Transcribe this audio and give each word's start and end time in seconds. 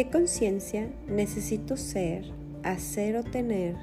¿Qué 0.00 0.08
conciencia 0.08 0.88
necesito 1.08 1.76
ser, 1.76 2.24
hacer 2.62 3.16
o 3.16 3.22
tener 3.22 3.76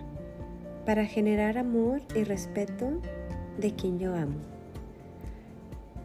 para 0.84 1.06
generar 1.06 1.60
amor 1.60 2.02
y 2.16 2.24
respeto 2.24 3.00
de 3.60 3.76
quien 3.76 4.00
yo 4.00 4.16
amo? 4.16 4.40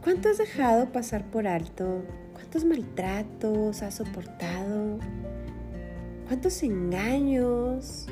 ¿Cuánto 0.05 0.29
has 0.29 0.37
dejado 0.37 0.93
pasar 0.93 1.25
por 1.31 1.47
alto? 1.47 2.03
¿Cuántos 2.35 2.67
maltratos 2.67 3.81
has 3.81 3.95
soportado? 3.95 4.99
¿Cuántos 6.27 6.63
engaños? 6.63 8.07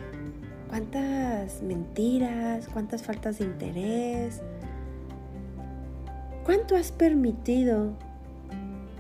¿Cuántas 0.71 1.61
mentiras? 1.61 2.67
¿Cuántas 2.73 3.03
faltas 3.03 3.41
de 3.41 3.45
interés? 3.45 4.41
¿Cuánto 6.47 6.77
has 6.77 6.93
permitido 6.93 7.93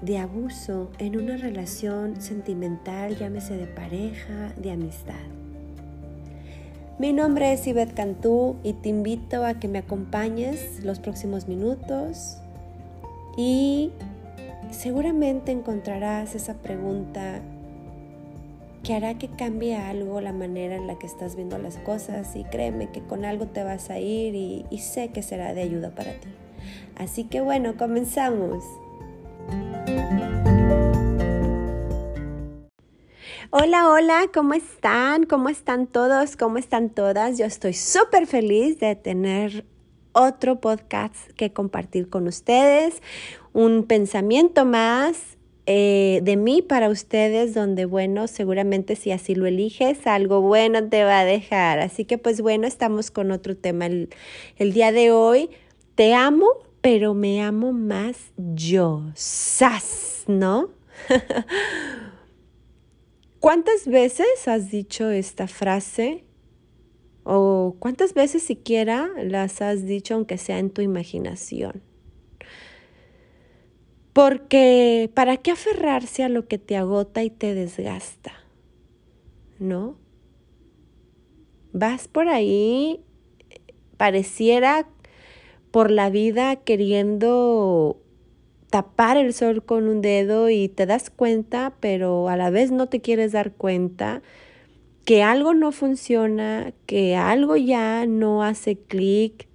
de 0.02 0.18
abuso 0.18 0.90
en 0.98 1.16
una 1.16 1.36
relación 1.36 2.20
sentimental, 2.20 3.16
llámese 3.16 3.56
de 3.56 3.66
pareja, 3.66 4.52
de 4.56 4.72
amistad? 4.72 5.14
Mi 6.98 7.12
nombre 7.12 7.52
es 7.52 7.66
Ivette 7.66 7.94
Cantú 7.94 8.56
y 8.62 8.74
te 8.74 8.90
invito 8.90 9.44
a 9.44 9.54
que 9.54 9.68
me 9.68 9.78
acompañes 9.78 10.84
los 10.84 10.98
próximos 10.98 11.48
minutos 11.48 12.36
y 13.36 13.90
seguramente 14.70 15.50
encontrarás 15.52 16.34
esa 16.34 16.54
pregunta 16.54 17.40
que 18.82 18.94
hará 18.94 19.14
que 19.14 19.28
cambie 19.28 19.76
algo 19.76 20.20
la 20.20 20.32
manera 20.32 20.76
en 20.76 20.86
la 20.86 20.98
que 20.98 21.06
estás 21.06 21.36
viendo 21.36 21.58
las 21.58 21.76
cosas 21.78 22.36
y 22.36 22.44
créeme 22.44 22.90
que 22.90 23.02
con 23.02 23.24
algo 23.24 23.46
te 23.46 23.62
vas 23.62 23.90
a 23.90 23.98
ir 23.98 24.34
y, 24.34 24.66
y 24.70 24.78
sé 24.78 25.08
que 25.08 25.22
será 25.22 25.54
de 25.54 25.62
ayuda 25.62 25.90
para 25.90 26.12
ti. 26.12 26.28
Así 26.96 27.24
que 27.24 27.40
bueno, 27.40 27.76
comenzamos. 27.76 28.62
Hola, 33.52 33.90
hola, 33.90 34.30
¿cómo 34.32 34.54
están? 34.54 35.26
¿Cómo 35.26 35.48
están 35.48 35.88
todos? 35.88 36.36
¿Cómo 36.36 36.56
están 36.56 36.88
todas? 36.88 37.36
Yo 37.36 37.46
estoy 37.46 37.74
súper 37.74 38.28
feliz 38.28 38.78
de 38.78 38.94
tener 38.94 39.64
otro 40.12 40.60
podcast 40.60 41.16
que 41.32 41.52
compartir 41.52 42.08
con 42.08 42.28
ustedes, 42.28 43.02
un 43.52 43.86
pensamiento 43.88 44.64
más 44.64 45.36
eh, 45.66 46.20
de 46.22 46.36
mí 46.36 46.62
para 46.62 46.90
ustedes, 46.90 47.52
donde, 47.52 47.86
bueno, 47.86 48.28
seguramente 48.28 48.94
si 48.94 49.10
así 49.10 49.34
lo 49.34 49.46
eliges, 49.46 50.06
algo 50.06 50.42
bueno 50.42 50.88
te 50.88 51.02
va 51.02 51.18
a 51.18 51.24
dejar. 51.24 51.80
Así 51.80 52.04
que, 52.04 52.18
pues 52.18 52.40
bueno, 52.40 52.68
estamos 52.68 53.10
con 53.10 53.32
otro 53.32 53.56
tema 53.56 53.86
el, 53.86 54.10
el 54.58 54.72
día 54.72 54.92
de 54.92 55.10
hoy. 55.10 55.50
Te 55.96 56.14
amo, 56.14 56.46
pero 56.82 57.14
me 57.14 57.42
amo 57.42 57.72
más 57.72 58.16
yo. 58.36 59.10
¡Sas! 59.16 60.22
¿No? 60.28 60.70
¿Cuántas 63.40 63.86
veces 63.86 64.46
has 64.48 64.70
dicho 64.70 65.08
esta 65.08 65.48
frase? 65.48 66.24
¿O 67.24 67.74
cuántas 67.78 68.12
veces 68.12 68.42
siquiera 68.42 69.08
las 69.16 69.62
has 69.62 69.86
dicho 69.86 70.14
aunque 70.14 70.36
sea 70.36 70.58
en 70.58 70.68
tu 70.68 70.82
imaginación? 70.82 71.82
Porque 74.12 75.10
¿para 75.14 75.38
qué 75.38 75.52
aferrarse 75.52 76.22
a 76.22 76.28
lo 76.28 76.48
que 76.48 76.58
te 76.58 76.76
agota 76.76 77.24
y 77.24 77.30
te 77.30 77.54
desgasta? 77.54 78.32
¿No? 79.58 79.96
Vas 81.72 82.08
por 82.08 82.28
ahí, 82.28 83.00
pareciera 83.96 84.86
por 85.70 85.90
la 85.90 86.10
vida 86.10 86.56
queriendo 86.56 88.02
tapar 88.70 89.16
el 89.16 89.34
sol 89.34 89.64
con 89.64 89.88
un 89.88 90.00
dedo 90.00 90.48
y 90.48 90.68
te 90.68 90.86
das 90.86 91.10
cuenta, 91.10 91.74
pero 91.80 92.28
a 92.28 92.36
la 92.36 92.50
vez 92.50 92.70
no 92.70 92.88
te 92.88 93.00
quieres 93.00 93.32
dar 93.32 93.52
cuenta 93.52 94.22
que 95.04 95.22
algo 95.22 95.54
no 95.54 95.72
funciona, 95.72 96.72
que 96.86 97.16
algo 97.16 97.56
ya 97.56 98.06
no 98.06 98.44
hace 98.44 98.76
clic 98.76 99.48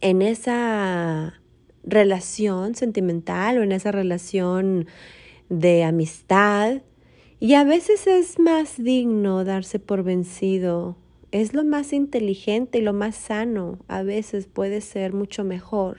en 0.00 0.22
esa 0.22 1.40
relación 1.82 2.74
sentimental 2.74 3.58
o 3.58 3.62
en 3.62 3.72
esa 3.72 3.92
relación 3.92 4.86
de 5.48 5.84
amistad. 5.84 6.82
Y 7.40 7.54
a 7.54 7.64
veces 7.64 8.06
es 8.06 8.38
más 8.38 8.82
digno 8.82 9.44
darse 9.44 9.78
por 9.78 10.02
vencido. 10.02 10.96
Es 11.32 11.54
lo 11.54 11.64
más 11.64 11.92
inteligente 11.92 12.78
y 12.78 12.82
lo 12.82 12.92
más 12.92 13.16
sano. 13.16 13.78
A 13.88 14.02
veces 14.02 14.46
puede 14.46 14.80
ser 14.80 15.12
mucho 15.12 15.44
mejor. 15.44 15.98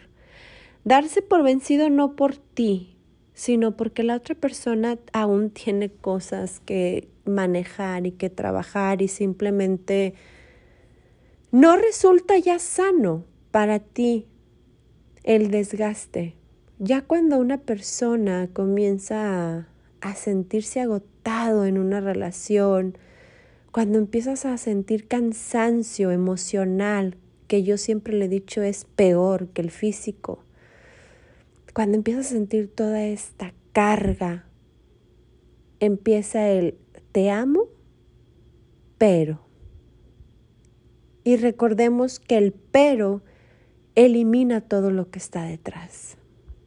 Darse 0.87 1.21
por 1.21 1.43
vencido 1.43 1.89
no 1.89 2.15
por 2.15 2.37
ti, 2.37 2.95
sino 3.33 3.75
porque 3.75 4.03
la 4.03 4.15
otra 4.15 4.35
persona 4.35 4.97
aún 5.11 5.49
tiene 5.49 5.89
cosas 5.89 6.61
que 6.61 7.09
manejar 7.25 8.07
y 8.07 8.13
que 8.13 8.29
trabajar 8.29 9.01
y 9.01 9.09
simplemente 9.09 10.13
no 11.51 11.75
resulta 11.75 12.37
ya 12.37 12.57
sano 12.57 13.25
para 13.51 13.79
ti 13.79 14.27
el 15.23 15.51
desgaste. 15.51 16.35
Ya 16.79 17.01
cuando 17.01 17.37
una 17.37 17.57
persona 17.57 18.47
comienza 18.53 19.67
a, 19.99 20.15
sentirse 20.15 20.79
agotado 20.79 21.65
en 21.65 21.79
una 21.79 21.99
relación, 21.99 22.97
cuando 23.73 23.97
empiezas 23.97 24.45
a 24.45 24.57
sentir 24.57 25.09
cansancio 25.09 26.11
emocional, 26.11 27.17
que 27.49 27.63
yo 27.63 27.77
siempre 27.77 28.13
le 28.13 28.23
he 28.23 28.29
dicho 28.29 28.61
es 28.61 28.85
peor 28.85 29.49
que 29.49 29.61
el 29.61 29.71
físico, 29.71 30.46
cuando 31.77 31.95
empiezas 31.95 32.25
a 32.25 32.29
sentir 32.29 32.73
toda 32.73 33.05
esta 33.05 33.53
carga, 33.71 34.47
empieza 35.79 36.49
el 36.49 36.75
te 37.11 37.29
amo, 37.29 37.67
pero. 38.97 39.41
Y 41.23 41.35
recordemos 41.35 42.19
que 42.19 42.39
el 42.39 42.51
pero 42.51 43.21
elimina 43.93 44.61
todo 44.61 44.89
lo 44.89 45.11
que 45.11 45.19
está 45.19 45.43
detrás. 45.43 46.17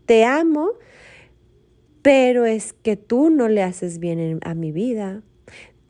Te 0.06 0.24
amo, 0.24 0.74
pero 2.02 2.44
es 2.44 2.72
que 2.72 2.96
tú 2.96 3.30
no 3.30 3.48
le 3.48 3.64
haces 3.64 3.98
bien 3.98 4.38
a 4.44 4.54
mi 4.54 4.70
vida. 4.70 5.24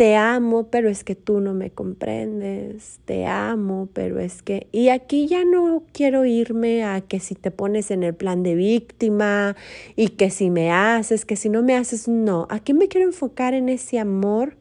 Te 0.01 0.17
amo, 0.17 0.71
pero 0.71 0.89
es 0.89 1.05
que 1.05 1.15
tú 1.15 1.41
no 1.41 1.53
me 1.53 1.73
comprendes. 1.73 3.01
Te 3.05 3.27
amo, 3.27 3.91
pero 3.93 4.19
es 4.19 4.41
que... 4.41 4.67
Y 4.73 4.89
aquí 4.89 5.27
ya 5.27 5.45
no 5.45 5.83
quiero 5.93 6.25
irme 6.25 6.85
a 6.85 7.03
que 7.03 7.21
si 7.21 7.35
te 7.35 7.51
pones 7.51 7.91
en 7.91 8.03
el 8.03 8.15
plan 8.15 8.43
de 8.43 8.55
víctima 8.55 9.57
y 9.97 10.09
que 10.09 10.31
si 10.31 10.49
me 10.49 10.73
haces, 10.73 11.27
que 11.27 11.37
si 11.37 11.51
no 11.51 11.63
me 11.63 11.77
haces, 11.77 12.09
no. 12.09 12.47
Aquí 12.49 12.73
me 12.73 12.89
quiero 12.89 13.09
enfocar 13.09 13.53
en 13.53 13.69
ese 13.69 13.99
amor 13.99 14.57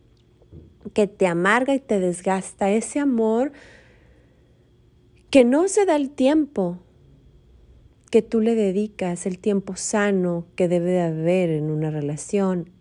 que 0.94 1.08
te 1.08 1.26
amarga 1.26 1.74
y 1.74 1.80
te 1.80 2.02
desgasta, 2.02 2.70
ese 2.70 3.00
amor 3.00 3.54
que 5.30 5.46
no 5.46 5.70
se 5.70 5.86
da 5.86 5.96
el 5.96 6.10
tiempo 6.10 6.80
que 8.12 8.22
tú 8.22 8.42
le 8.42 8.56
dedicas, 8.56 9.26
el 9.26 9.40
tiempo 9.40 9.78
sano 9.78 10.48
que 10.58 10.68
debe 10.68 10.92
de 10.92 11.02
haber 11.04 11.50
en 11.50 11.72
una 11.72 11.92
relación, 11.92 12.72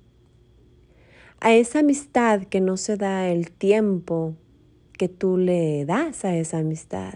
a 1.41 1.55
esa 1.55 1.81
amistad 1.81 2.43
que 2.45 2.61
no 2.61 2.77
se 2.77 2.97
da 2.97 3.29
el 3.29 3.51
tiempo 3.51 4.35
que 4.93 5.09
tú 5.09 5.37
le 5.37 5.85
das 5.85 6.25
a 6.25 6.37
esa 6.37 6.59
amistad. 6.59 7.15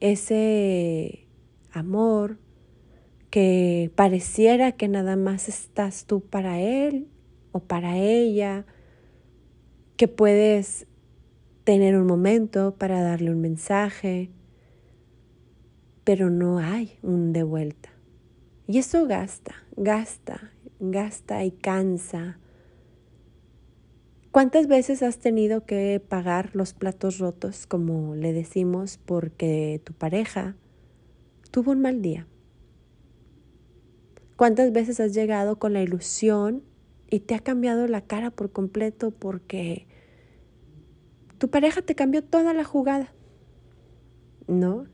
Ese 0.00 1.26
amor 1.70 2.38
que 3.30 3.90
pareciera 3.94 4.72
que 4.72 4.88
nada 4.88 5.16
más 5.16 5.48
estás 5.48 6.04
tú 6.04 6.20
para 6.20 6.60
él 6.60 7.08
o 7.52 7.60
para 7.60 7.96
ella, 7.96 8.66
que 9.96 10.08
puedes 10.08 10.86
tener 11.64 11.96
un 11.96 12.06
momento 12.06 12.74
para 12.74 13.00
darle 13.00 13.30
un 13.30 13.40
mensaje, 13.40 14.30
pero 16.02 16.28
no 16.30 16.58
hay 16.58 16.98
un 17.02 17.32
de 17.32 17.44
vuelta. 17.44 17.90
Y 18.66 18.78
eso 18.78 19.06
gasta, 19.06 19.54
gasta, 19.76 20.52
gasta 20.90 21.44
y 21.44 21.52
cansa. 21.52 22.38
¿Cuántas 24.32 24.66
veces 24.66 25.02
has 25.02 25.18
tenido 25.18 25.64
que 25.64 26.02
pagar 26.06 26.56
los 26.56 26.72
platos 26.72 27.18
rotos, 27.18 27.66
como 27.66 28.16
le 28.16 28.32
decimos, 28.32 28.98
porque 29.04 29.80
tu 29.84 29.92
pareja 29.92 30.56
tuvo 31.50 31.70
un 31.72 31.80
mal 31.80 32.02
día? 32.02 32.26
¿Cuántas 34.36 34.72
veces 34.72 34.98
has 35.00 35.14
llegado 35.14 35.58
con 35.58 35.72
la 35.72 35.82
ilusión 35.82 36.64
y 37.10 37.20
te 37.20 37.34
ha 37.34 37.40
cambiado 37.40 37.86
la 37.86 38.00
cara 38.00 38.30
por 38.30 38.50
completo 38.50 39.10
porque 39.10 39.86
tu 41.38 41.50
pareja 41.50 41.82
te 41.82 41.94
cambió 41.94 42.24
toda 42.24 42.54
la 42.54 42.64
jugada, 42.64 43.12
¿no? 44.46 44.86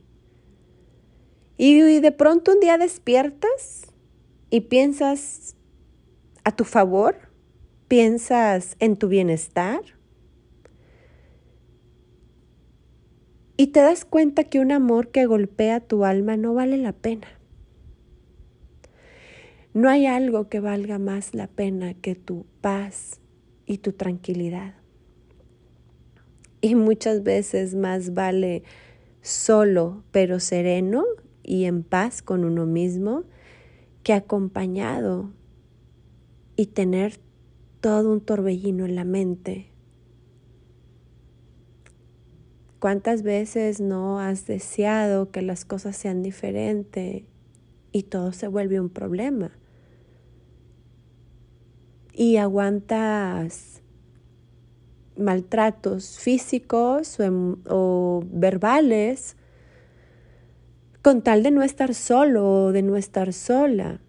Y 1.56 2.00
de 2.00 2.12
pronto 2.12 2.52
un 2.52 2.60
día 2.60 2.76
despiertas 2.76 3.92
y 4.50 4.62
piensas 4.62 5.56
a 6.48 6.52
tu 6.52 6.64
favor, 6.64 7.14
piensas 7.88 8.76
en 8.80 8.96
tu 8.96 9.08
bienestar 9.08 9.80
y 13.58 13.66
te 13.66 13.80
das 13.80 14.06
cuenta 14.06 14.44
que 14.44 14.58
un 14.58 14.72
amor 14.72 15.10
que 15.10 15.26
golpea 15.26 15.80
tu 15.80 16.06
alma 16.06 16.38
no 16.38 16.54
vale 16.54 16.78
la 16.78 16.94
pena. 16.94 17.26
No 19.74 19.90
hay 19.90 20.06
algo 20.06 20.48
que 20.48 20.60
valga 20.60 20.98
más 20.98 21.34
la 21.34 21.48
pena 21.48 21.92
que 21.92 22.14
tu 22.14 22.46
paz 22.62 23.20
y 23.66 23.76
tu 23.76 23.92
tranquilidad. 23.92 24.74
Y 26.62 26.76
muchas 26.76 27.24
veces 27.24 27.74
más 27.74 28.14
vale 28.14 28.62
solo 29.20 30.02
pero 30.12 30.40
sereno 30.40 31.04
y 31.42 31.66
en 31.66 31.82
paz 31.82 32.22
con 32.22 32.46
uno 32.46 32.64
mismo 32.64 33.24
que 34.02 34.14
acompañado 34.14 35.36
y 36.58 36.66
tener 36.66 37.20
todo 37.80 38.10
un 38.12 38.20
torbellino 38.20 38.84
en 38.84 38.96
la 38.96 39.04
mente. 39.04 39.70
¿Cuántas 42.80 43.22
veces 43.22 43.80
no 43.80 44.18
has 44.18 44.44
deseado 44.44 45.30
que 45.30 45.40
las 45.40 45.64
cosas 45.64 45.96
sean 45.96 46.20
diferentes 46.20 47.22
y 47.92 48.02
todo 48.02 48.32
se 48.32 48.48
vuelve 48.48 48.80
un 48.80 48.88
problema? 48.88 49.52
Y 52.12 52.38
aguantas 52.38 53.80
maltratos 55.16 56.18
físicos 56.18 57.20
o, 57.20 57.22
em, 57.22 57.56
o, 57.68 58.24
verbales 58.26 59.36
con 61.02 61.22
tal 61.22 61.44
de 61.44 61.52
no 61.52 61.62
estar 61.62 61.94
solo 61.94 62.64
o 62.64 62.72
de 62.72 62.82
no 62.82 62.96
estar 62.96 63.32
sola. 63.32 64.00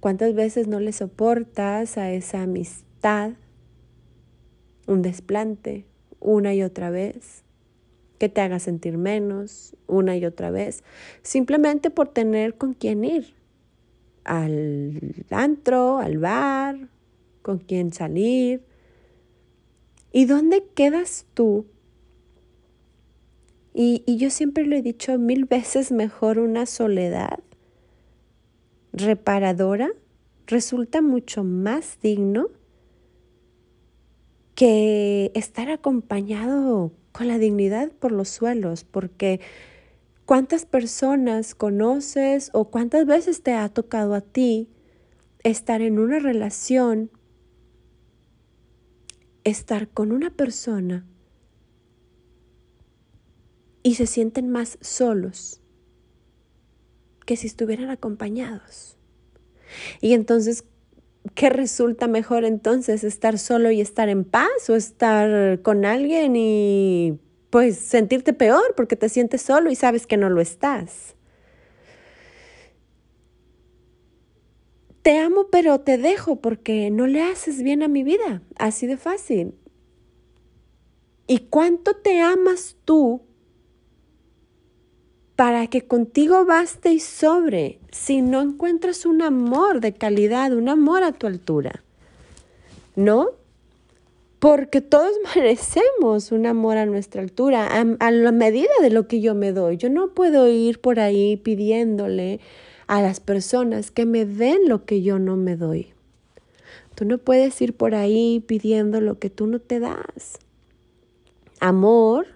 ¿Cuántas 0.00 0.34
veces 0.34 0.66
no 0.66 0.80
le 0.80 0.92
soportas 0.92 1.98
a 1.98 2.10
esa 2.10 2.42
amistad 2.42 3.32
un 4.86 5.02
desplante 5.02 5.84
una 6.20 6.54
y 6.54 6.62
otra 6.62 6.88
vez? 6.88 7.44
Que 8.18 8.30
te 8.30 8.40
haga 8.40 8.58
sentir 8.60 8.96
menos 8.96 9.76
una 9.86 10.16
y 10.16 10.24
otra 10.24 10.50
vez, 10.50 10.84
simplemente 11.22 11.90
por 11.90 12.08
tener 12.08 12.56
con 12.56 12.72
quién 12.72 13.04
ir 13.04 13.34
al 14.24 15.00
antro, 15.30 15.98
al 15.98 16.16
bar, 16.16 16.88
con 17.42 17.58
quién 17.58 17.92
salir. 17.92 18.62
¿Y 20.12 20.24
dónde 20.24 20.64
quedas 20.74 21.26
tú? 21.34 21.66
Y, 23.74 24.02
y 24.06 24.16
yo 24.16 24.30
siempre 24.30 24.64
lo 24.64 24.76
he 24.76 24.82
dicho 24.82 25.18
mil 25.18 25.44
veces 25.44 25.92
mejor 25.92 26.38
una 26.38 26.64
soledad 26.64 27.40
reparadora 29.00 29.90
resulta 30.46 31.02
mucho 31.02 31.44
más 31.44 31.98
digno 32.00 32.48
que 34.54 35.30
estar 35.34 35.70
acompañado 35.70 36.92
con 37.12 37.28
la 37.28 37.38
dignidad 37.38 37.90
por 37.92 38.12
los 38.12 38.28
suelos, 38.28 38.84
porque 38.84 39.40
cuántas 40.26 40.66
personas 40.66 41.54
conoces 41.54 42.50
o 42.52 42.70
cuántas 42.70 43.06
veces 43.06 43.42
te 43.42 43.54
ha 43.54 43.68
tocado 43.68 44.14
a 44.14 44.20
ti 44.20 44.68
estar 45.42 45.80
en 45.80 45.98
una 45.98 46.18
relación, 46.18 47.10
estar 49.44 49.88
con 49.88 50.12
una 50.12 50.30
persona 50.30 51.06
y 53.82 53.94
se 53.94 54.06
sienten 54.06 54.50
más 54.50 54.78
solos 54.80 55.60
que 57.30 57.36
si 57.36 57.46
estuvieran 57.46 57.90
acompañados. 57.90 58.96
Y 60.00 60.14
entonces, 60.14 60.64
¿qué 61.36 61.48
resulta 61.48 62.08
mejor 62.08 62.44
entonces? 62.44 63.04
¿Estar 63.04 63.38
solo 63.38 63.70
y 63.70 63.80
estar 63.80 64.08
en 64.08 64.24
paz 64.24 64.68
o 64.68 64.74
estar 64.74 65.62
con 65.62 65.84
alguien 65.84 66.34
y 66.34 67.20
pues 67.50 67.76
sentirte 67.76 68.32
peor 68.32 68.74
porque 68.76 68.96
te 68.96 69.08
sientes 69.08 69.42
solo 69.42 69.70
y 69.70 69.76
sabes 69.76 70.08
que 70.08 70.16
no 70.16 70.28
lo 70.28 70.40
estás? 70.40 71.14
Te 75.02 75.16
amo 75.16 75.46
pero 75.52 75.78
te 75.78 75.98
dejo 75.98 76.40
porque 76.40 76.90
no 76.90 77.06
le 77.06 77.22
haces 77.22 77.62
bien 77.62 77.84
a 77.84 77.86
mi 77.86 78.02
vida, 78.02 78.42
así 78.56 78.88
de 78.88 78.96
fácil. 78.96 79.54
¿Y 81.28 81.46
cuánto 81.48 81.94
te 81.94 82.20
amas 82.20 82.76
tú 82.84 83.22
para 85.40 85.68
que 85.68 85.80
contigo 85.80 86.44
baste 86.44 86.92
y 86.92 87.00
sobre 87.00 87.78
si 87.92 88.20
no 88.20 88.42
encuentras 88.42 89.06
un 89.06 89.22
amor 89.22 89.80
de 89.80 89.94
calidad, 89.94 90.52
un 90.52 90.68
amor 90.68 91.02
a 91.02 91.12
tu 91.12 91.26
altura. 91.26 91.82
¿No? 92.94 93.30
Porque 94.38 94.82
todos 94.82 95.12
merecemos 95.34 96.30
un 96.30 96.44
amor 96.44 96.76
a 96.76 96.84
nuestra 96.84 97.22
altura, 97.22 97.68
a, 97.68 98.10
la 98.10 98.32
medida 98.32 98.68
de 98.82 98.90
lo 98.90 99.08
que 99.08 99.22
yo 99.22 99.34
me 99.34 99.52
doy. 99.52 99.78
Yo 99.78 99.88
no 99.88 100.08
puedo 100.08 100.46
ir 100.46 100.78
por 100.78 101.00
ahí 101.00 101.38
pidiéndole 101.38 102.40
a 102.86 103.00
las 103.00 103.20
personas 103.20 103.90
que 103.90 104.04
me 104.04 104.26
den 104.26 104.68
lo 104.68 104.84
que 104.84 105.00
yo 105.00 105.18
no 105.18 105.36
me 105.36 105.56
doy. 105.56 105.94
Tú 106.94 107.06
no 107.06 107.16
puedes 107.16 107.58
ir 107.62 107.74
por 107.74 107.94
ahí 107.94 108.44
pidiendo 108.46 109.00
lo 109.00 109.18
que 109.18 109.30
tú 109.30 109.46
no 109.46 109.58
te 109.58 109.80
das. 109.80 110.38
Amor 111.60 112.26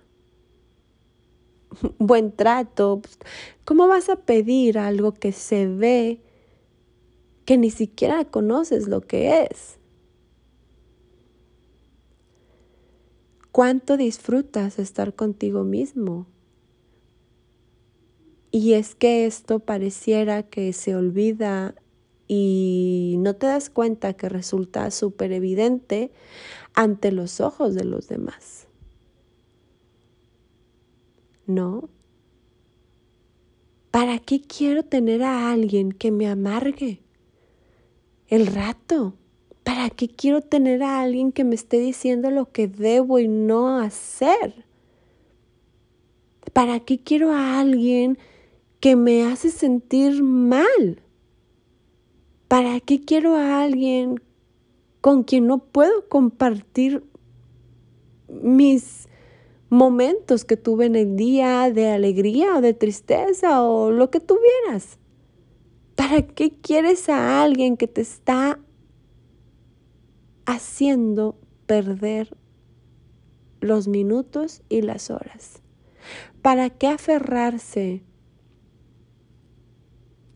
buen 1.99 2.33
trato. 2.33 3.01
Pues, 3.01 3.19
¿Cómo 3.65 3.89
vas 3.89 4.09
a 4.09 4.17
pedir 4.17 4.79
algo 4.79 5.13
que 5.13 5.33
se 5.33 5.67
ve 5.67 6.21
que 7.45 7.57
ni 7.57 7.71
siquiera 7.71 8.25
conoces 8.25 8.89
lo 8.89 9.01
que 9.01 9.43
es? 9.51 9.79
¿Cuánto 13.53 13.97
disfrutas 13.97 14.79
estar 14.79 15.15
contigo 15.15 15.63
mismo? 15.63 16.27
Y 18.51 18.75
es 18.75 18.95
que 18.95 19.27
esto 19.27 19.61
pareciera 19.61 20.45
que 20.45 20.73
se 20.73 20.97
olvida 20.97 21.75
y 22.27 23.17
no 23.19 23.37
te 23.37 23.47
das 23.47 23.71
cuenta 23.71 24.15
que 24.15 24.29
resulta 24.29 24.91
súper 24.91 25.33
evidente 25.33 26.11
ante 26.75 27.13
los 27.13 27.41
ojos 27.41 27.75
de 27.75 27.85
los 27.85 28.09
demás. 28.09 28.67
No. 31.47 31.89
¿Para 33.91 34.19
qué 34.19 34.41
quiero 34.41 34.83
tener 34.83 35.23
a 35.23 35.51
alguien 35.51 35.93
que 35.93 36.11
me 36.11 36.27
amargue 36.27 37.01
el 38.29 38.47
rato? 38.47 39.15
¿Para 39.63 39.89
qué 39.91 40.09
quiero 40.09 40.41
tener 40.41 40.83
a 40.83 41.01
alguien 41.01 41.33
que 41.33 41.45
me 41.45 41.55
esté 41.55 41.79
diciendo 41.79 42.31
lo 42.31 42.51
que 42.51 42.67
debo 42.67 43.19
y 43.19 43.29
no 43.29 43.79
hacer? 43.79 44.65
¿Para 46.53 46.81
qué 46.81 46.99
quiero 46.99 47.33
a 47.33 47.61
alguien 47.61 48.19
que 48.81 48.97
me 48.97 49.25
hace 49.25 49.51
sentir 49.51 50.23
mal? 50.23 51.03
¿Para 52.49 52.81
qué 52.81 53.01
quiero 53.01 53.37
a 53.37 53.63
alguien 53.63 54.21
con 55.01 55.23
quien 55.23 55.47
no 55.47 55.59
puedo 55.59 56.09
compartir 56.09 57.05
mis 58.29 59.09
momentos 59.75 60.45
que 60.45 60.57
tuve 60.57 60.87
en 60.87 60.95
el 60.95 61.17
día 61.17 61.71
de 61.71 61.91
alegría 61.91 62.57
o 62.57 62.61
de 62.61 62.75
tristeza 62.75 63.63
o 63.63 63.91
lo 63.91 64.09
que 64.09 64.21
tuvieras. 64.21 64.99
¿Para 65.97 66.23
qué 66.23 66.51
quieres 66.51 67.09
a 67.09 67.43
alguien 67.43 67.77
que 67.77 67.89
te 67.89 68.01
está 68.01 68.61
haciendo 70.47 71.37
perder 71.67 72.37
los 73.61 73.89
minutos 73.89 74.63
y 74.69 74.83
las 74.83 75.11
horas? 75.11 75.61
¿Para 76.41 76.71
qué 76.71 76.87
aferrarse? 76.87 78.05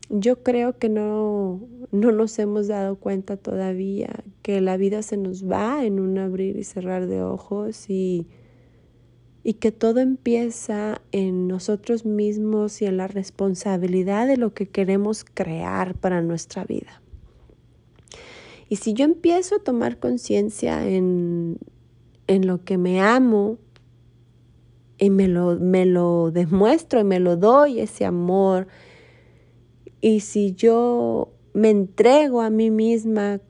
Yo 0.09 0.43
creo 0.43 0.77
que 0.77 0.89
no, 0.89 1.61
no 1.91 2.11
nos 2.11 2.37
hemos 2.39 2.67
dado 2.67 2.97
cuenta 2.97 3.37
todavía 3.37 4.23
que 4.41 4.59
la 4.59 4.75
vida 4.75 5.01
se 5.01 5.15
nos 5.15 5.49
va 5.49 5.85
en 5.85 5.99
un 5.99 6.17
abrir 6.17 6.57
y 6.57 6.63
cerrar 6.65 7.07
de 7.07 7.23
ojos 7.23 7.89
y 7.89 8.27
y 9.43 9.53
que 9.53 9.71
todo 9.71 9.99
empieza 9.99 11.01
en 11.11 11.47
nosotros 11.47 12.05
mismos 12.05 12.81
y 12.81 12.85
en 12.85 12.97
la 12.97 13.07
responsabilidad 13.07 14.27
de 14.27 14.37
lo 14.37 14.53
que 14.53 14.67
queremos 14.67 15.23
crear 15.23 15.95
para 15.95 16.21
nuestra 16.21 16.63
vida. 16.65 17.01
Y 18.67 18.75
si 18.75 18.93
yo 18.93 19.05
empiezo 19.05 19.55
a 19.55 19.59
tomar 19.59 19.99
conciencia 19.99 20.87
en, 20.87 21.57
en, 22.27 22.45
lo 22.45 22.63
que 22.63 22.77
me 22.77 23.01
amo 23.01 23.57
y 24.99 25.09
me 25.09 25.27
lo, 25.27 25.57
me 25.59 25.85
lo 25.85 26.29
demuestro 26.31 26.99
y 26.99 27.03
me 27.03 27.19
lo 27.19 27.35
doy 27.35 27.79
ese 27.79 28.05
amor, 28.05 28.67
y 30.01 30.19
si 30.19 30.53
yo 30.53 31.33
me 31.53 31.71
entrego 31.71 32.41
a 32.41 32.49
mí 32.49 32.69
misma 32.69 33.41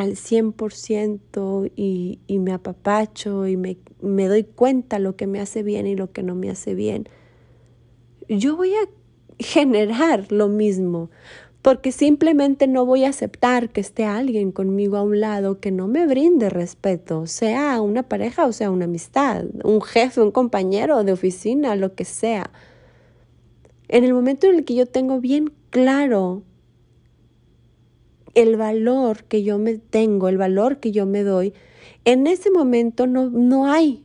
al 0.00 0.12
100% 0.16 1.70
y, 1.76 2.18
y 2.26 2.38
me 2.38 2.52
apapacho 2.52 3.46
y 3.46 3.56
me, 3.56 3.78
me 4.00 4.28
doy 4.28 4.44
cuenta 4.44 4.98
lo 4.98 5.16
que 5.16 5.26
me 5.26 5.40
hace 5.40 5.62
bien 5.62 5.86
y 5.86 5.96
lo 5.96 6.12
que 6.12 6.22
no 6.22 6.34
me 6.34 6.50
hace 6.50 6.74
bien, 6.74 7.08
yo 8.28 8.56
voy 8.56 8.74
a 8.74 8.88
generar 9.38 10.30
lo 10.30 10.48
mismo, 10.48 11.10
porque 11.62 11.92
simplemente 11.92 12.66
no 12.66 12.86
voy 12.86 13.04
a 13.04 13.10
aceptar 13.10 13.70
que 13.70 13.80
esté 13.80 14.04
alguien 14.04 14.52
conmigo 14.52 14.96
a 14.96 15.02
un 15.02 15.20
lado 15.20 15.60
que 15.60 15.70
no 15.70 15.88
me 15.88 16.06
brinde 16.06 16.48
respeto, 16.48 17.26
sea 17.26 17.80
una 17.80 18.02
pareja 18.02 18.46
o 18.46 18.52
sea 18.52 18.70
una 18.70 18.86
amistad, 18.86 19.44
un 19.64 19.82
jefe, 19.82 20.20
un 20.20 20.30
compañero 20.30 21.04
de 21.04 21.12
oficina, 21.12 21.76
lo 21.76 21.94
que 21.94 22.04
sea. 22.04 22.50
En 23.88 24.04
el 24.04 24.14
momento 24.14 24.46
en 24.46 24.56
el 24.56 24.64
que 24.64 24.74
yo 24.74 24.86
tengo 24.86 25.20
bien 25.20 25.52
claro 25.70 26.42
el 28.34 28.56
valor 28.56 29.24
que 29.24 29.42
yo 29.42 29.58
me 29.58 29.78
tengo, 29.78 30.28
el 30.28 30.38
valor 30.38 30.78
que 30.78 30.92
yo 30.92 31.06
me 31.06 31.22
doy, 31.22 31.52
en 32.04 32.26
ese 32.26 32.50
momento 32.50 33.06
no, 33.06 33.30
no 33.30 33.70
hay 33.70 34.04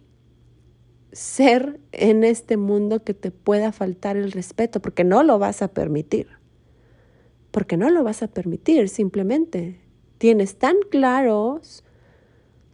ser 1.16 1.80
en 1.94 2.26
este 2.26 2.58
mundo 2.58 3.04
que 3.04 3.14
te 3.14 3.32
pueda 3.32 3.72
faltar 3.72 4.18
el 4.18 4.32
respeto, 4.34 4.82
porque 4.82 5.06
no 5.06 5.24
lo 5.24 5.40
vas 5.40 5.62
a 5.62 5.70
permitir. 5.70 6.28
Porque 7.52 7.78
no 7.78 7.90
lo 7.90 8.04
vas 8.04 8.22
a 8.22 8.28
permitir, 8.28 8.90
simplemente. 8.90 9.80
Tienes 10.18 10.58
tan 10.58 10.76
claros 10.90 11.86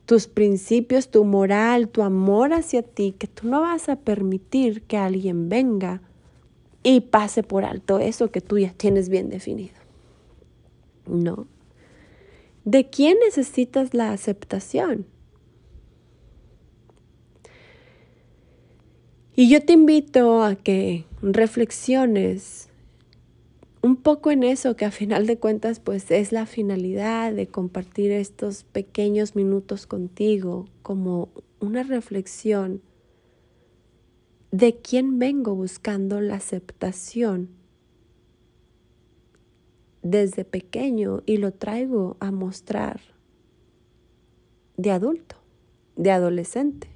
tus 0.06 0.28
principios, 0.28 1.12
tu 1.12 1.24
moral, 1.24 1.88
tu 1.90 2.02
amor 2.02 2.54
hacia 2.54 2.82
ti, 2.82 3.14
que 3.18 3.28
tú 3.28 3.48
no 3.48 3.62
vas 3.62 3.90
a 3.90 3.96
permitir 3.96 4.82
que 4.84 4.98
alguien 4.98 5.48
venga 5.48 6.02
y 6.84 7.02
pase 7.02 7.44
por 7.44 7.64
alto 7.64 8.00
eso 8.00 8.32
que 8.32 8.42
tú 8.42 8.58
ya 8.58 8.74
tienes 8.74 9.08
bien 9.08 9.30
definido. 9.30 9.81
No. 11.08 11.48
¿De 12.64 12.90
quién 12.90 13.18
necesitas 13.26 13.94
la 13.94 14.12
aceptación? 14.12 15.06
Y 19.36 19.50
yo 19.50 19.64
te 19.64 19.74
invito 19.74 20.44
a 20.44 20.56
que 20.56 21.06
reflexiones 21.22 22.70
un 23.82 23.96
poco 23.96 24.30
en 24.30 24.44
eso 24.44 24.76
que 24.76 24.86
a 24.86 24.92
final 24.92 25.26
de 25.26 25.38
cuentas 25.38 25.80
pues 25.80 26.12
es 26.12 26.32
la 26.32 26.46
finalidad 26.46 27.34
de 27.34 27.48
compartir 27.48 28.12
estos 28.12 28.64
pequeños 28.64 29.36
minutos 29.36 29.88
contigo 29.88 30.68
como 30.84 31.30
una 31.60 31.82
reflexión 31.84 32.82
de 34.52 34.76
quién 34.76 35.18
vengo 35.18 35.56
buscando 35.56 36.22
la 36.22 36.36
aceptación 36.36 37.50
desde 40.02 40.46
pequeño 40.46 41.22
y 41.26 41.38
lo 41.38 41.52
traigo 41.52 42.18
a 42.20 42.32
mostrar 42.32 43.02
de 44.78 44.92
adulto, 44.92 45.36
de 45.96 46.12
adolescente. 46.12 46.90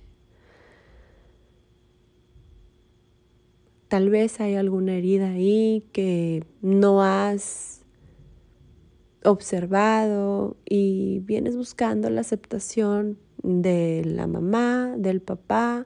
Tal 3.88 4.10
vez 4.10 4.40
hay 4.40 4.56
alguna 4.56 4.96
herida 4.96 5.30
ahí 5.30 5.88
que 5.94 6.44
no 6.62 7.04
has 7.04 7.84
observado 9.24 10.58
y 10.68 11.20
vienes 11.20 11.56
buscando 11.56 12.10
la 12.10 12.22
aceptación 12.22 13.18
de 13.44 14.04
la 14.06 14.28
mamá, 14.28 14.96
del 14.98 15.22
papá, 15.22 15.86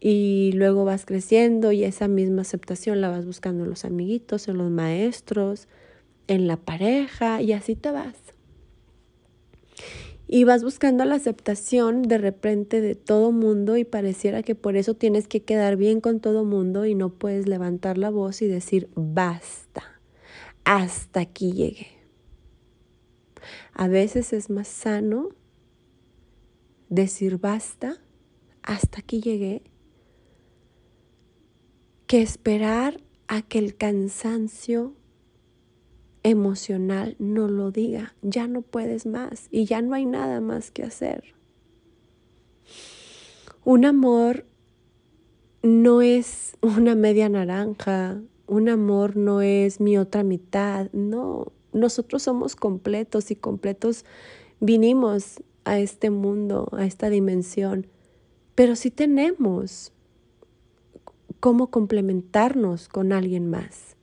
y 0.00 0.52
luego 0.54 0.84
vas 0.84 1.04
creciendo 1.04 1.72
y 1.72 1.84
esa 1.84 2.08
misma 2.08 2.42
aceptación 2.42 3.00
la 3.00 3.10
vas 3.10 3.26
buscando 3.26 3.64
en 3.64 3.70
los 3.70 3.84
amiguitos, 3.84 4.48
en 4.48 4.56
los 4.56 4.70
maestros, 4.70 5.68
en 6.26 6.46
la 6.46 6.56
pareja 6.56 7.42
y 7.42 7.52
así 7.52 7.76
te 7.76 7.90
vas 7.90 8.16
y 10.32 10.44
vas 10.44 10.62
buscando 10.62 11.04
la 11.04 11.16
aceptación 11.16 12.02
de 12.02 12.16
repente 12.16 12.80
de 12.80 12.94
todo 12.94 13.32
mundo 13.32 13.76
y 13.76 13.84
pareciera 13.84 14.44
que 14.44 14.54
por 14.54 14.76
eso 14.76 14.94
tienes 14.94 15.26
que 15.26 15.42
quedar 15.42 15.76
bien 15.76 16.00
con 16.00 16.20
todo 16.20 16.44
mundo 16.44 16.86
y 16.86 16.94
no 16.94 17.08
puedes 17.08 17.48
levantar 17.48 17.98
la 17.98 18.10
voz 18.10 18.40
y 18.40 18.46
decir 18.46 18.88
basta, 18.94 19.82
hasta 20.62 21.18
aquí 21.18 21.50
llegué. 21.50 21.88
A 23.72 23.88
veces 23.88 24.32
es 24.32 24.50
más 24.50 24.68
sano 24.68 25.30
decir 26.88 27.38
basta, 27.38 27.96
hasta 28.62 29.00
aquí 29.00 29.20
llegué, 29.20 29.64
que 32.06 32.22
esperar 32.22 33.00
a 33.26 33.42
que 33.42 33.58
el 33.58 33.76
cansancio 33.76 34.94
emocional 36.22 37.16
no 37.18 37.48
lo 37.48 37.70
diga, 37.70 38.14
ya 38.22 38.46
no 38.46 38.62
puedes 38.62 39.06
más 39.06 39.48
y 39.50 39.64
ya 39.64 39.82
no 39.82 39.94
hay 39.94 40.06
nada 40.06 40.40
más 40.40 40.70
que 40.70 40.82
hacer. 40.82 41.34
Un 43.64 43.84
amor 43.84 44.46
no 45.62 46.02
es 46.02 46.56
una 46.60 46.94
media 46.94 47.28
naranja, 47.28 48.20
un 48.46 48.68
amor 48.68 49.16
no 49.16 49.42
es 49.42 49.80
mi 49.80 49.98
otra 49.98 50.22
mitad, 50.22 50.90
no, 50.92 51.52
nosotros 51.72 52.22
somos 52.22 52.56
completos 52.56 53.30
y 53.30 53.36
completos 53.36 54.04
vinimos 54.60 55.42
a 55.64 55.78
este 55.78 56.10
mundo, 56.10 56.68
a 56.72 56.84
esta 56.84 57.10
dimensión, 57.10 57.86
pero 58.54 58.76
sí 58.76 58.90
tenemos 58.90 59.92
cómo 61.38 61.70
complementarnos 61.70 62.88
con 62.88 63.12
alguien 63.12 63.48
más. 63.48 63.96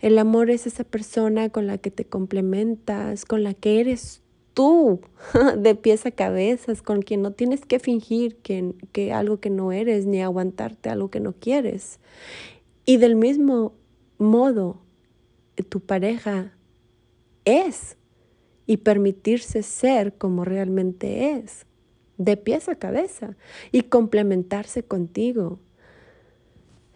El 0.00 0.18
amor 0.18 0.50
es 0.50 0.66
esa 0.66 0.84
persona 0.84 1.50
con 1.50 1.66
la 1.66 1.76
que 1.76 1.90
te 1.90 2.06
complementas, 2.06 3.26
con 3.26 3.42
la 3.42 3.52
que 3.52 3.80
eres 3.80 4.22
tú, 4.54 5.00
de 5.58 5.74
pies 5.74 6.06
a 6.06 6.10
cabezas, 6.10 6.80
con 6.80 7.02
quien 7.02 7.20
no 7.20 7.32
tienes 7.32 7.66
que 7.66 7.78
fingir 7.78 8.36
que, 8.36 8.74
que 8.92 9.12
algo 9.12 9.40
que 9.40 9.50
no 9.50 9.72
eres, 9.72 10.06
ni 10.06 10.22
aguantarte 10.22 10.88
algo 10.88 11.10
que 11.10 11.20
no 11.20 11.34
quieres. 11.34 12.00
Y 12.86 12.96
del 12.96 13.14
mismo 13.14 13.74
modo, 14.16 14.80
tu 15.68 15.80
pareja 15.80 16.54
es 17.44 17.96
y 18.66 18.78
permitirse 18.78 19.62
ser 19.62 20.14
como 20.14 20.44
realmente 20.44 21.32
es, 21.32 21.66
de 22.16 22.36
pies 22.36 22.68
a 22.68 22.76
cabeza, 22.76 23.36
y 23.72 23.82
complementarse 23.82 24.82
contigo. 24.82 25.58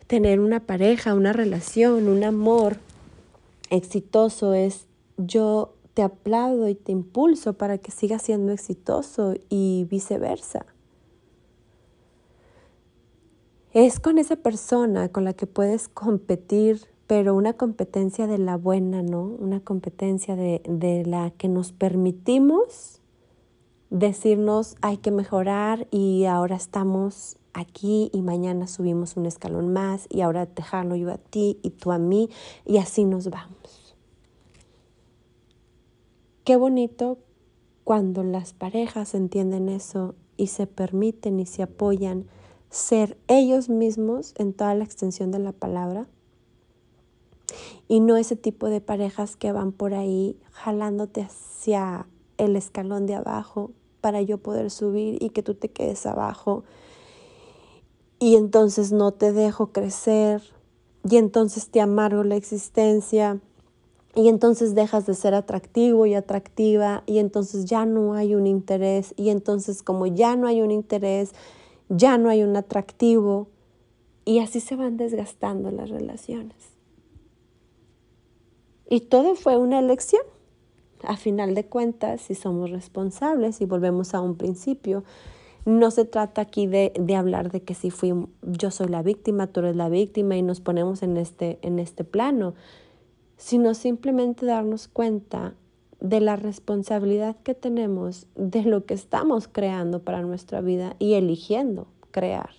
Tener 0.06 0.40
una 0.40 0.61
pareja, 0.61 1.14
una 1.14 1.32
relación, 1.32 2.08
un 2.08 2.25
amor 2.25 2.78
exitoso 3.76 4.54
es 4.54 4.87
yo 5.16 5.75
te 5.95 6.02
aplaudo 6.02 6.69
y 6.69 6.75
te 6.75 6.93
impulso 6.93 7.54
para 7.54 7.78
que 7.78 7.93
sigas 7.93 8.23
siendo 8.23 8.52
exitoso 8.52 9.35
y 9.49 9.87
viceversa. 9.88 10.66
Es 13.73 14.00
con 14.00 14.19
esa 14.19 14.37
persona 14.37 15.09
con 15.09 15.25
la 15.25 15.33
que 15.33 15.47
puedes 15.47 15.88
competir, 15.88 16.87
pero 17.07 17.35
una 17.35 17.54
competencia 17.54 18.26
de 18.26 18.38
la 18.38 18.57
buena, 18.57 19.02
¿no? 19.02 19.23
Una 19.23 19.61
competencia 19.61 20.37
de, 20.37 20.62
de 20.69 21.04
la 21.04 21.31
que 21.31 21.49
nos 21.49 21.73
permitimos 21.73 23.00
decirnos 23.90 24.76
hay 24.81 24.97
que 24.97 25.11
mejorar 25.12 25.87
y 25.90 26.25
ahora 26.25 26.57
estamos 26.57 27.37
aquí 27.54 28.11
y 28.12 28.20
mañana 28.23 28.66
subimos 28.66 29.16
un 29.16 29.26
escalón 29.26 29.73
más 29.73 30.06
y 30.11 30.20
ahora 30.20 30.46
te 30.46 30.62
jalo 30.62 30.96
yo 30.96 31.11
a 31.11 31.18
ti 31.18 31.58
y 31.62 31.70
tú 31.70 31.92
a 31.92 31.99
mí 31.99 32.28
y 32.66 32.78
así 32.78 33.04
nos 33.04 33.30
vamos. 33.30 33.96
Qué 36.44 36.56
bonito 36.56 37.18
cuando 37.84 38.23
las 38.23 38.52
parejas 38.52 39.14
entienden 39.14 39.68
eso 39.68 40.14
y 40.37 40.49
se 40.49 40.66
permiten 40.66 41.40
y 41.40 41.46
se 41.46 41.62
apoyan 41.62 42.26
ser 42.68 43.16
ellos 43.28 43.68
mismos 43.68 44.34
en 44.37 44.52
toda 44.52 44.75
la 44.75 44.84
extensión 44.84 45.30
de 45.30 45.38
la 45.38 45.52
palabra 45.52 46.06
y 47.88 48.00
no 48.00 48.16
ese 48.16 48.37
tipo 48.37 48.68
de 48.68 48.80
parejas 48.80 49.37
que 49.37 49.52
van 49.52 49.73
por 49.73 49.94
ahí 49.94 50.37
jalándote 50.52 51.23
hacia 51.23 52.06
el 52.37 52.56
escalón 52.56 53.06
de 53.06 53.14
abajo 53.14 53.70
para 54.00 54.20
yo 54.23 54.38
poder 54.38 54.70
subir 54.70 55.23
y 55.23 55.30
que 55.30 55.42
tú 55.42 55.54
te 55.54 55.70
quedes 55.70 56.04
abajo 56.04 56.64
y 58.25 58.37
entonces 58.37 58.90
no 58.90 59.12
te 59.12 59.33
dejo 59.33 59.66
crecer 59.66 60.40
y 61.07 61.19
entonces 61.19 61.69
te 61.69 61.83
amargo 61.83 62.25
la 62.25 62.37
existencia 62.37 63.38
y 64.14 64.28
entonces 64.28 64.75
dejas 64.75 65.04
de 65.04 65.12
ser 65.12 65.35
atractivo 65.35 66.07
y 66.07 66.14
atractiva 66.14 67.02
y 67.04 67.19
entonces 67.19 67.66
ya 67.66 67.85
no 67.85 68.14
hay 68.14 68.35
un 68.35 68.47
interés 68.47 69.12
y 69.19 69.28
entonces 69.28 69.83
como 69.83 70.07
ya 70.07 70.37
no 70.37 70.47
hay 70.47 70.62
un 70.62 70.71
interés, 70.71 71.33
ya 71.90 72.16
no 72.16 72.31
hay 72.31 72.43
un 72.43 72.57
atractivo 72.57 73.49
y 74.25 74.38
así 74.38 74.61
se 74.61 74.75
van 74.75 74.97
desgastando 74.97 75.71
las 75.71 75.90
relaciones. 75.90 76.57
Y 78.88 79.00
todo 79.00 79.35
fue 79.35 79.59
una 79.59 79.81
elección. 79.81 80.23
A 81.02 81.19
final 81.19 81.54
de 81.54 81.66
cuentas, 81.66 82.23
si 82.23 82.35
somos 82.35 82.71
responsables 82.71 83.61
y 83.61 83.66
volvemos 83.66 84.14
a 84.14 84.23
un 84.23 84.37
principio, 84.37 85.04
no 85.64 85.90
se 85.90 86.04
trata 86.04 86.42
aquí 86.42 86.66
de, 86.66 86.92
hablar 87.16 87.50
de 87.50 87.62
que 87.62 87.75
si 87.75 87.90
fui, 87.90 88.12
yo 88.42 88.71
soy 88.71 88.88
la 88.88 89.02
víctima, 89.02 89.47
tú 89.47 89.61
eres 89.61 89.76
la 89.76 89.88
víctima 89.88 90.37
y 90.37 90.42
nos 90.42 90.61
ponemos 90.61 91.02
en 91.02 91.16
este, 91.16 91.59
en 91.62 91.78
este 91.78 92.04
plano, 92.04 92.54
sino 93.37 93.75
simplemente 93.75 94.44
darnos 94.44 94.88
cuenta 94.88 95.54
de 96.00 96.21
la 96.21 96.37
responsabilidad 96.37 97.37
que 97.42 97.54
tenemos 97.54 98.26
de 98.35 98.62
lo 98.64 98.85
que 98.85 98.92
estamos 98.92 99.49
creando 99.49 100.02
para 100.02 100.21
nuestra 100.21 100.61
vida 100.61 100.97
y 100.99 101.14
eligiendo 101.14 101.87
crear. 102.11 102.50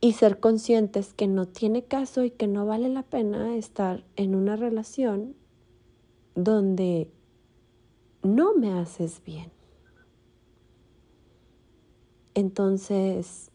Y 0.00 0.12
ser 0.12 0.40
conscientes 0.40 1.12
que 1.12 1.28
no 1.28 1.46
tiene 1.46 1.84
caso 1.84 2.24
y 2.24 2.30
que 2.30 2.48
no 2.48 2.64
vale 2.66 2.88
la 2.88 3.02
pena 3.02 3.56
estar 3.56 4.04
en 4.16 4.34
una 4.34 4.56
relación 4.56 5.36
donde 6.34 7.10
no 8.22 8.54
me 8.54 8.72
haces 8.72 9.22
bien. 9.24 9.52
Entonces, 12.34 13.50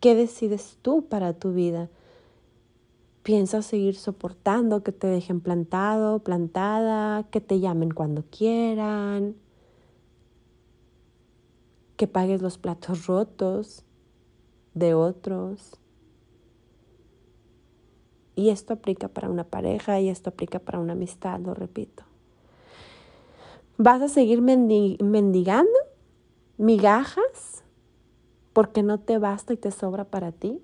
¿qué 0.00 0.14
decides 0.14 0.78
tú 0.82 1.06
para 1.06 1.32
tu 1.32 1.52
vida? 1.52 1.88
piensas 3.22 3.66
seguir 3.66 3.96
soportando 3.96 4.82
que 4.82 4.92
te 4.92 5.06
dejen 5.06 5.40
plantado, 5.40 6.20
plantada, 6.20 7.24
que 7.30 7.40
te 7.40 7.60
llamen 7.60 7.90
cuando 7.90 8.24
quieran, 8.30 9.36
que 11.96 12.06
pagues 12.06 12.42
los 12.42 12.58
platos 12.58 13.06
rotos 13.06 13.84
de 14.74 14.94
otros. 14.94 15.76
Y 18.34 18.48
esto 18.48 18.72
aplica 18.72 19.08
para 19.08 19.28
una 19.28 19.44
pareja 19.44 20.00
y 20.00 20.08
esto 20.08 20.30
aplica 20.30 20.58
para 20.58 20.80
una 20.80 20.94
amistad, 20.94 21.38
lo 21.40 21.52
repito. 21.52 22.04
¿Vas 23.76 24.00
a 24.02 24.08
seguir 24.08 24.40
mendigando 24.40 25.78
migajas 26.56 27.59
porque 28.60 28.82
no 28.82 29.00
te 29.00 29.16
basta 29.16 29.54
y 29.54 29.56
te 29.56 29.70
sobra 29.70 30.04
para 30.04 30.32
ti? 30.32 30.60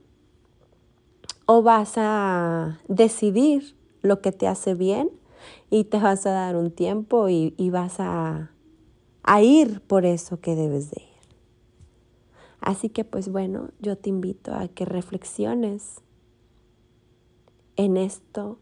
¿O 1.47 1.63
vas 1.63 1.95
a 1.97 2.79
decidir 2.89 3.75
lo 4.03 4.21
que 4.21 4.33
te 4.33 4.47
hace 4.47 4.75
bien 4.75 5.11
y 5.71 5.85
te 5.85 5.99
vas 5.99 6.27
a 6.27 6.33
dar 6.33 6.57
un 6.57 6.71
tiempo 6.71 7.31
y, 7.31 7.55
vas 7.71 7.99
a, 7.99 8.51
a 9.23 9.43
ir 9.43 9.81
por 9.81 10.05
eso 10.05 10.43
que 10.43 10.55
debes 10.55 10.91
de 10.91 11.05
ir? 11.05 11.09
Así 12.61 12.91
que 12.91 13.07
pues 13.07 13.31
bueno, 13.31 13.71
yo 13.81 13.97
te 13.97 14.11
invito 14.11 14.53
a 14.53 14.69
que 14.69 14.85
reflexiones 14.85 16.03
en 17.77 17.97
esto 17.97 18.59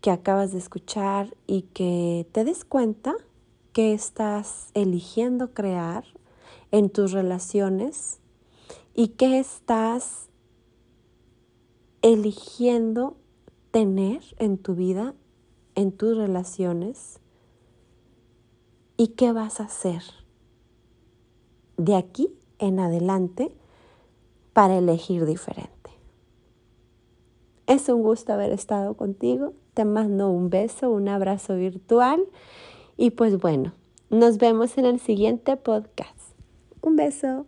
que 0.00 0.10
acabas 0.10 0.52
de 0.52 0.60
escuchar 0.60 1.36
y 1.46 1.64
que 1.74 2.26
te 2.32 2.44
des 2.44 2.64
cuenta 2.64 3.16
que 3.74 3.92
estás 3.92 4.70
eligiendo 4.72 5.52
crear 5.52 6.06
en 6.74 6.90
tus 6.90 7.12
relaciones 7.12 8.18
y 8.94 9.10
que 9.10 9.38
estás 9.38 10.28
eligiendo 12.02 13.16
tener 13.70 14.22
en 14.40 14.58
tu 14.58 14.74
vida, 14.74 15.14
en 15.76 15.92
tus 15.92 16.16
relaciones 16.16 17.20
y 18.96 19.08
qué 19.08 19.30
vas 19.30 19.60
a 19.60 19.66
hacer 19.66 20.02
de 21.76 21.94
aquí 21.94 22.34
en 22.58 22.80
adelante 22.80 23.54
para 24.52 24.76
elegir 24.76 25.26
diferente. 25.26 25.92
Es 27.68 27.88
un 27.88 28.02
gusto 28.02 28.32
haber 28.32 28.50
estado 28.50 28.94
contigo. 28.94 29.52
Te 29.74 29.84
mando 29.84 30.28
un 30.28 30.50
beso, 30.50 30.90
un 30.90 31.08
abrazo 31.08 31.54
virtual 31.54 32.24
y 32.96 33.10
pues 33.10 33.38
bueno, 33.38 33.74
nos 34.10 34.38
vemos 34.38 34.76
en 34.76 34.86
el 34.86 34.98
siguiente 34.98 35.56
podcast. 35.56 36.33
Un 36.84 36.96
beso. 36.96 37.46